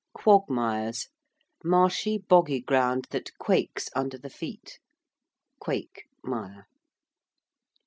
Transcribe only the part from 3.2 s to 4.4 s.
quakes under the